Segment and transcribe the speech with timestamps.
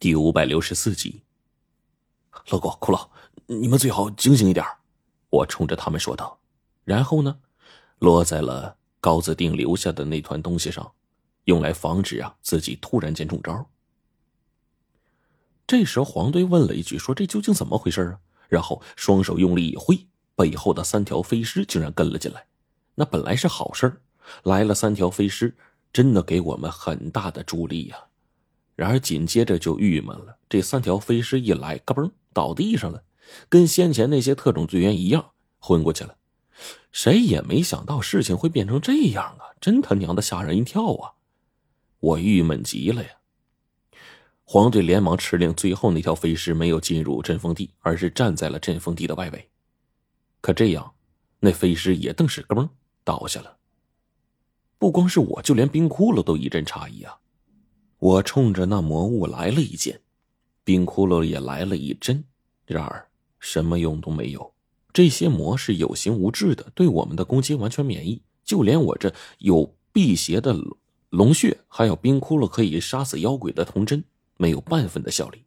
[0.00, 1.20] 第五百六十四集，
[2.48, 3.10] 老高、骷髅，
[3.44, 4.64] 你们最好警醒一点
[5.28, 6.40] 我冲着他们说道。
[6.84, 7.38] 然后呢，
[7.98, 10.90] 落在了高子定留下的那团东西上，
[11.44, 13.68] 用来防止啊自己突然间中招。
[15.66, 22.46] 这时候黄队问了一句：“说这究竟怎么回事啊？”然后双手用力一挥，背后的三条飞狮竟然跟了进来。
[22.94, 24.00] 那本来是好事
[24.44, 25.54] 来了三条飞狮，
[25.92, 28.06] 真的给我们很大的助力呀。
[28.76, 33.04] 然而紧接着就郁闷了，这三条飞尸一来，嘎嘣倒地上了，
[33.48, 36.16] 跟先前那些特种队员一样昏过去了。
[36.92, 39.54] 谁也没想到事情会变成这样啊！
[39.60, 41.12] 真他娘的吓人一跳啊！
[42.00, 43.10] 我郁闷极了呀。
[44.44, 49.48] 黄队连忙吃令，最后那条飞尸没有进入阵风地，而是站在了阵风地的外围。
[50.40, 50.92] 可这样，
[51.38, 52.68] 那飞尸也顿时嘎嘣
[53.04, 53.58] 倒下了。
[54.78, 57.18] 不光是我，就连冰窟窿都一阵诧异啊！
[58.00, 60.00] 我冲着那魔物来了一剑，
[60.64, 62.24] 冰窟窿也来了一针，
[62.64, 63.06] 然而
[63.38, 64.52] 什么用都没有。
[64.92, 68.20] 这些魔是有形无质的，对我们的攻击完全免疫。
[68.42, 70.56] 就连我这有辟邪的
[71.10, 74.02] 龙血，还有冰窟窿可以杀死妖鬼的铜针，
[74.38, 75.44] 没有半分的效力。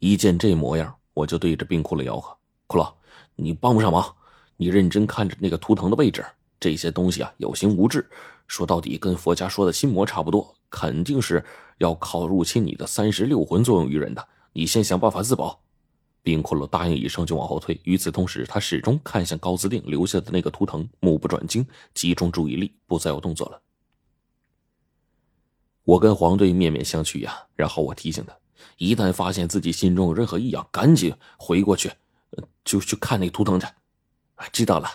[0.00, 2.92] 一见这模样，我就对着冰窟窿吆喝：“骷髅，
[3.36, 4.16] 你帮不上忙，
[4.56, 6.26] 你认真看着那个图腾的位置。
[6.60, 8.08] 这些东西啊，有形无质。”
[8.46, 11.44] 说到底，跟佛家说的心魔差不多，肯定是
[11.78, 14.28] 要靠入侵你的三十六魂作用于人的。
[14.52, 15.60] 你先想办法自保。
[16.22, 17.80] 冰骷髅答应一声就往后退。
[17.84, 23.62] 与此同时，他始终看向高自定留下的那个图腾，目不转睛，集中注意力，不再有动作了。
[25.84, 28.36] 我跟黄队面面相觑呀，然后我提醒他，
[28.76, 31.90] 一旦发现自己心中有任何异样，赶紧回过去，
[32.64, 33.66] 就去看那图腾去。
[34.52, 34.90] 知道了，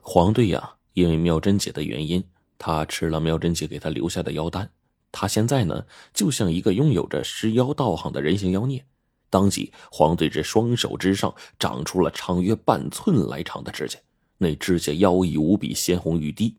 [0.00, 2.24] 黄队呀，因为妙珍姐的原因。
[2.60, 4.68] 他吃了妙珍姐给他留下的妖丹，
[5.12, 8.84] 他现在呢，就像一个拥有着尸妖道行的人形妖孽。
[9.30, 13.96] 当即，黄队这双手之上长出了长约半寸来长的指甲，
[14.38, 16.56] 那指甲妖异无比，鲜红欲滴。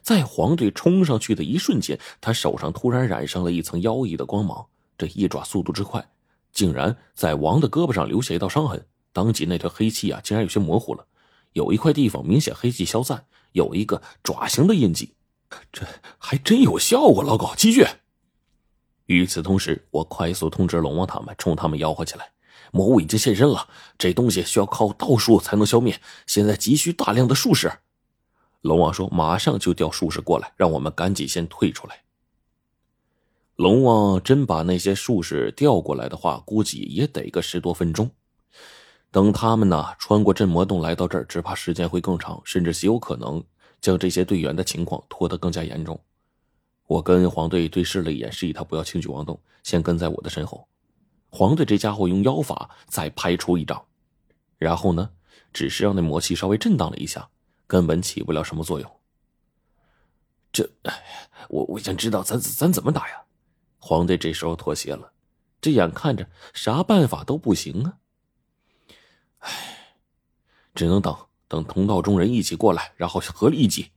[0.00, 4.64] 在黄队冲上去的一瞬间，他手上突然染上了一层妖异的光芒。
[4.96, 6.08] 这一爪速度之快，
[6.52, 8.86] 竟然在王的胳膊上留下一道伤痕。
[9.12, 11.04] 当即，那条黑气啊，竟然有些模糊了，
[11.56, 15.14] 有一块地方明显黑气消散，有一个爪形的印记。
[15.72, 15.86] 这
[16.18, 17.86] 还真有效果，老狗，继续。
[19.06, 22.32] 与此同时，我快速通知龙王他们，冲他们吆喝起来
[22.72, 27.72] ：“魔物已经现身了，这东西需要靠道术才能消灭，现在急需大量的术士。”
[28.60, 32.02] 龙王说：“马上就调术士过来，让我们赶紧先退出来。”
[33.56, 38.10] 龙王真把那些术士调过来的话，估计也得个十多分钟。
[39.16, 43.42] 等他们呢穿过镇魔洞来到这儿，只怕时间会更长，甚至极有可能。
[43.80, 45.98] 将这些队员的情况拖得更加严重。
[46.86, 50.68] 我跟黄队对视了一眼，示意他不要轻举妄动，先跟在我的身后。
[51.30, 53.82] 黄队这家伙用妖法再拍出一掌，
[54.58, 55.08] 然后呢，
[55.50, 57.26] 只是让那魔气稍微震荡了一下，
[57.66, 58.90] 根本起不了什么作用。
[60.52, 60.68] 这，
[61.48, 63.22] 我我想知道咱咱怎么打呀？
[63.78, 65.10] 黄队这时候妥协了，
[65.58, 67.96] 这眼看着啥办法都不行啊。
[70.76, 71.16] 只能等。
[71.48, 73.90] 等同道中人一起过来，然后合力一击。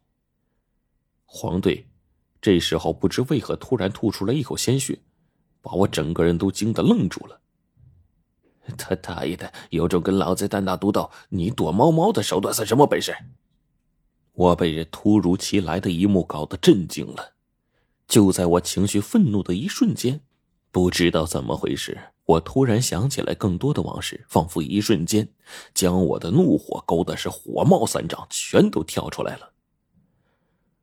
[1.25, 1.88] 黄队
[2.40, 5.00] 这时候不知为何突然吐出了一口鲜血，
[5.62, 7.41] 把我整个人都惊得愣住了。
[8.78, 13.16] 他大爷的，有种跟老子单打独斗，你躲猫猫的手段算什么本事？
[14.34, 17.34] 我被这突如其来的一幕搞得震惊了。
[18.07, 20.22] 就在我情绪愤怒的一瞬间，
[20.72, 21.97] 不知道怎么回事。
[22.29, 25.28] 我突然想起来更多的往事，仿佛一瞬间
[25.73, 29.51] 将我的怒火勾的是火冒三丈，全都跳出来了。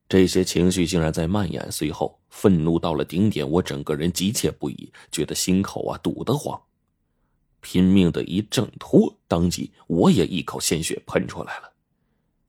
[0.09, 6.61] 这些情绪竟然在蔓延，随后愤怒到了顶点，我整个人急切不已，觉得心口啊堵得慌，
[7.61, 11.73] 拼命的一挣脱，当即我也一口鲜血喷出来了。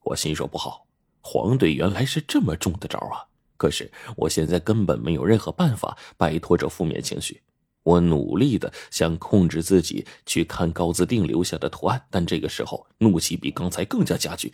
[0.06, 0.88] 我心说不好，
[1.22, 3.30] 黄队原来是这么中的招啊！
[3.58, 7.44] 可是我现在根本没有任何办法摆脱这负面情绪。
[7.88, 14.52] 我努力的想控制自己去看高自定留下的图案，但这个时候怒气比刚才更加加剧，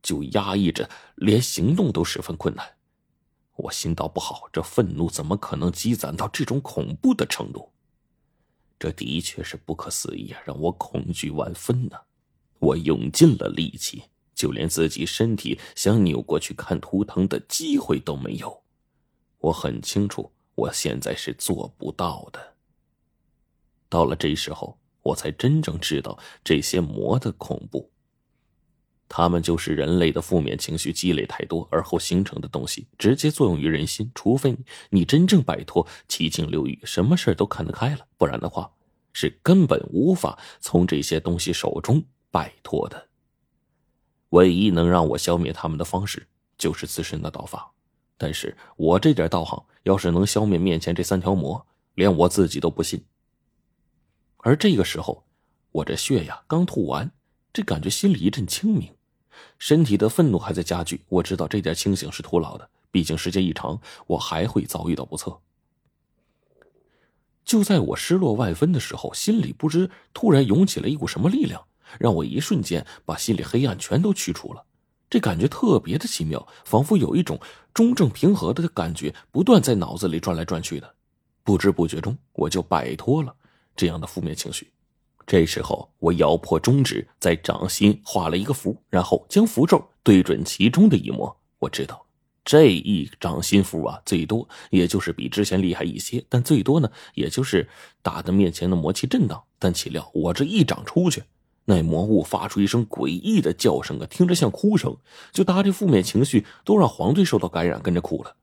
[0.00, 2.64] 就压抑着，连行动都十分困难。
[3.56, 7.68] 我心道不好，这愤怒怎么可能积攒到这种恐怖的程度？
[8.78, 11.96] 这的确是不可思议啊，让我恐惧万分呢。
[12.60, 14.04] 我用尽了力气，
[14.36, 18.62] 就连自己身体想扭过去看图腾的机会都没有。
[19.38, 22.54] 我很清楚，我现在是做不到的。
[23.88, 27.90] 到了这时候，我才真正知道这些魔的恐怖。
[29.08, 34.10] 他们就是人类的负面情绪积累太多而后形成的东西，直接作用于人心。
[34.14, 34.54] 除非
[34.90, 38.70] 你真正摆脱七情六欲，什么事都看得开了，不然的话，
[39.14, 43.08] 是根本无法从这些东西手中摆脱的。
[44.28, 46.26] 唯一能让我消灭他们的方式，
[46.58, 47.72] 就是自身的道法。
[48.18, 53.02] 但是我这点道行，要是能消灭面前这三条魔，连我自己都不信。
[54.38, 55.24] 而这个时候，
[55.72, 57.10] 我这血呀刚吐完，
[57.52, 58.94] 这感觉心里一阵清明。
[59.58, 65.40] 身体的愤怒还在加剧，我知道这点清醒是徒劳的，毕竟时间一长，我还会遭遇到不测。
[67.44, 71.64] 就在我失落万分的时候，心里不知突然涌起了一股什么力量，
[71.98, 74.64] 让我一瞬间把心里黑暗全都驱除了。
[75.08, 77.40] 这感觉特别的奇妙，仿佛有一种
[77.72, 80.94] 中正平和的感觉不断在脑子里转来转去的，
[81.42, 83.34] 不知不觉中我就摆脱了
[83.78, 84.70] 这样的负面情绪。
[85.24, 91.34] 这时候，我咬破中指，在掌心画了一个符，然后将符咒对准其中的一魔。
[91.58, 92.04] 我知道，
[92.44, 97.68] 这一掌心符啊，最多也就是比之前厉害一些，但最多呢，也就是
[98.02, 99.42] 打的面前的魔气震荡。
[99.58, 101.22] 但岂料我这一掌出去，
[101.66, 104.96] 那魔物发出一声诡异的叫声啊，听着像哭声，
[105.30, 108.34] 就搭这负面情绪都让黄队受到感染，跟着哭了。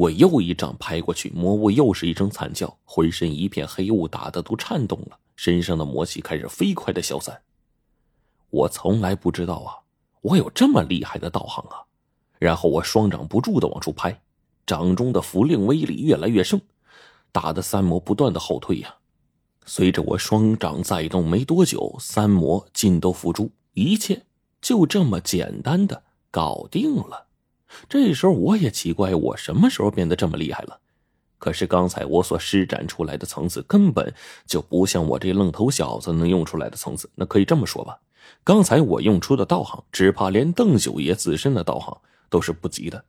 [0.00, 5.18] 我又一掌拍过去，魔物又是一声惨叫，浑身一片黑雾，打的都颤动了。
[5.36, 7.38] 身上的魔气开始飞快的消散。
[8.48, 9.76] 我从来不知道啊，
[10.22, 11.84] 我有这么厉害的道行啊！
[12.38, 14.22] 然后我双掌不住的往出拍，
[14.64, 16.58] 掌中的符令威力越来越盛，
[17.30, 18.94] 打的三魔不断的后退呀。
[19.66, 24.24] 随着我双掌再动，没多久，三魔尽都伏诛，一切
[24.62, 27.26] 就这么简单的搞定了。
[27.88, 30.78] 这时候我也奇怪，我什么时候变得这么厉害了？
[31.38, 34.12] 可是刚才我所施展出来的层次根本
[34.46, 37.08] 就不像我这愣头小子能用出来的层次。
[37.14, 37.98] 那可以这么说吧，
[38.44, 41.96] 刚才我用出的道行，只怕连邓九爷自身的道行
[42.28, 43.04] 都是不及的。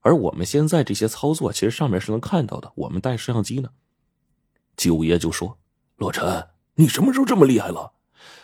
[0.00, 2.70] 而我们现在这些操作，其实上面是能看到的。
[2.76, 3.70] 我们带摄像机呢。
[4.76, 5.58] 九爷就说
[5.96, 6.46] ：“洛尘，
[6.76, 7.92] 你什么时候这么厉害了？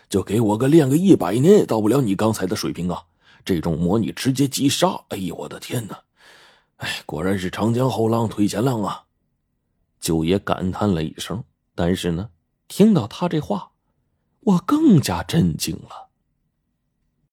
[0.09, 3.05] 就给我个练个一百年也到不了你刚才的水平啊！
[3.45, 6.03] 这种模拟直接击杀，哎呦我的天哪！
[6.77, 9.05] 哎，果然是长江后浪推前浪啊！”
[10.01, 11.45] 九爷感叹了一声，
[11.75, 12.31] 但是呢，
[12.67, 13.71] 听到他这话，
[14.41, 16.11] 我更加震惊了。